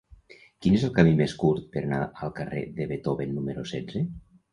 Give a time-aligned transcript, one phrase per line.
[0.65, 4.03] Quin és el camí més curt per anar al carrer de Beethoven número setze?